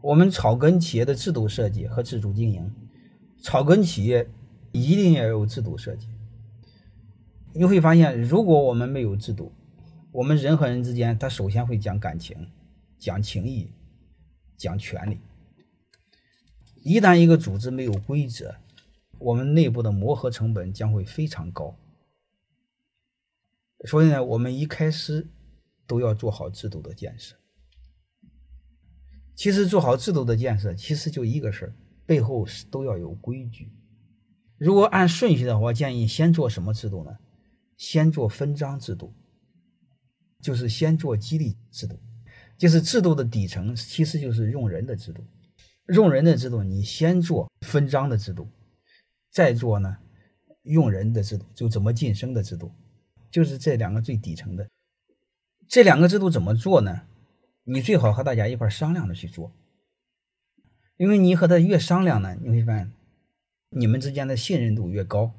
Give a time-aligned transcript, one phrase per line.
[0.00, 2.70] 我们草根企业的制度设计和自主经营，
[3.40, 4.28] 草根企业
[4.72, 6.08] 一定要有制度设计。
[7.52, 9.52] 你会发现，如果我们没有制度，
[10.12, 12.50] 我们人和人之间，他首先会讲感情、
[12.98, 13.70] 讲情义、
[14.56, 15.20] 讲权利。
[16.82, 18.56] 一旦一个组织没有规则，
[19.18, 21.76] 我们内部的磨合成本将会非常高。
[23.86, 25.28] 所以呢，我们一开始
[25.86, 27.36] 都要做好制度的建设。
[29.34, 31.72] 其实做好制度的建设，其实就一个事儿，
[32.06, 33.70] 背后都要有规矩。
[34.56, 37.18] 如果按顺序的话，建议先做什么制度呢？
[37.76, 39.12] 先做分章制度，
[40.40, 41.98] 就是先做激励制度，
[42.56, 45.24] 就是制度的底层其实就是用人的制度。
[45.88, 48.48] 用人的制度，你先做分章的制度，
[49.30, 49.98] 再做呢
[50.62, 52.72] 用人的制度，就怎么晋升的制度，
[53.30, 54.66] 就是这两个最底层的。
[55.68, 57.02] 这两个制度怎么做呢？
[57.64, 59.50] 你最好和大家一块商量着去做，
[60.98, 62.92] 因为你和他越商量呢，你会发现
[63.70, 65.32] 你们之间的信任度越高，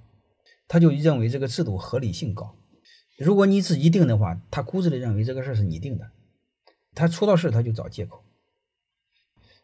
[0.67, 2.55] 他就认为这个制度合理性高。
[3.19, 6.09] 如果你自己定的话，他固执的认为这个事是你定的，
[6.95, 8.23] 他出到事他就找借口。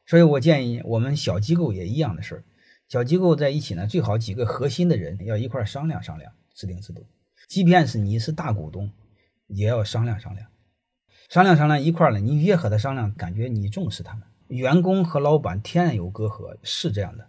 [0.05, 2.43] 所以我建议我们小机构也一样的事儿，
[2.87, 7.07] 小机构在一起呢，最好几个核心的人要一块商量商量制定制度，
[7.47, 8.91] 即便是你是大股东，
[9.47, 10.50] 也要商量商量。
[11.31, 14.23] 商量商量一块儿了，你越和他商量，感觉你重视他们。
[14.49, 17.25] 员工和老板天然有隔阂，是这样的。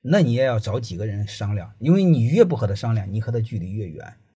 [0.00, 4.14] 那你也要找几个人商量，因为你越不和他商量，你和他距离越远。